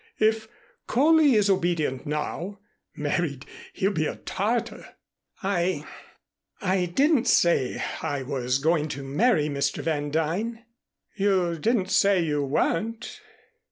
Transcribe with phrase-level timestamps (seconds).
[0.17, 0.47] If
[0.87, 2.57] Coley is obedient now,
[2.95, 4.95] married he'll be a Tartar."
[5.43, 5.85] "I
[6.59, 9.83] I didn't say I was going to marry Mr.
[9.83, 10.65] Van Duyn."
[11.13, 13.21] "You didn't say you weren't."